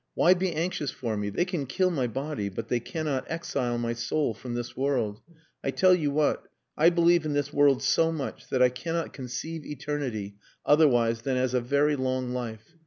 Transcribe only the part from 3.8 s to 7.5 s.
soul from this world. I tell you what I believe in